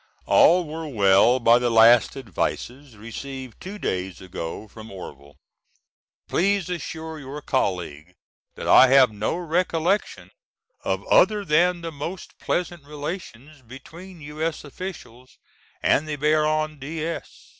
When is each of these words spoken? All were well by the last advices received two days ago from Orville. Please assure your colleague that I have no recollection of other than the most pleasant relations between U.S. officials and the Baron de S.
All 0.25 0.65
were 0.65 0.87
well 0.87 1.39
by 1.39 1.59
the 1.59 1.69
last 1.69 2.17
advices 2.17 2.97
received 2.97 3.61
two 3.61 3.77
days 3.77 4.19
ago 4.19 4.67
from 4.67 4.89
Orville. 4.91 5.37
Please 6.27 6.71
assure 6.71 7.19
your 7.19 7.39
colleague 7.43 8.15
that 8.55 8.67
I 8.67 8.87
have 8.87 9.11
no 9.11 9.35
recollection 9.37 10.31
of 10.83 11.05
other 11.05 11.45
than 11.45 11.81
the 11.81 11.91
most 11.91 12.39
pleasant 12.39 12.83
relations 12.83 13.61
between 13.61 14.21
U.S. 14.21 14.63
officials 14.63 15.37
and 15.83 16.07
the 16.07 16.15
Baron 16.15 16.79
de 16.79 17.05
S. 17.05 17.49